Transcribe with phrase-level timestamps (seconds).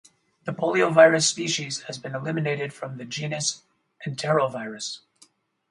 [0.45, 3.61] The Poliovirus species has been eliminated from the genus
[4.03, 5.01] Enterovirus.